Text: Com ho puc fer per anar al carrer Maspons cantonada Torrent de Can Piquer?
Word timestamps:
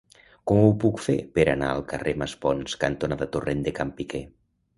Com 0.51 0.61
ho 0.61 0.69
puc 0.83 1.03
fer 1.07 1.15
per 1.35 1.45
anar 1.51 1.67
al 1.73 1.83
carrer 1.91 2.15
Maspons 2.23 2.79
cantonada 2.85 3.29
Torrent 3.37 3.63
de 3.69 3.77
Can 3.83 3.95
Piquer? 4.01 4.25